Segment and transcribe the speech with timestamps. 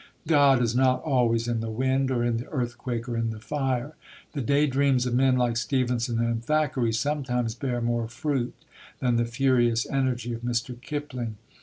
[0.25, 3.93] God is not always in the wind, or in the earthquake, or in the fire.
[4.33, 8.55] The day dreams of men like Stevenson and Thackeray sometimes bear more fruit
[8.97, 10.75] than the furious energy of Mr.
[10.81, 11.35] Kipling.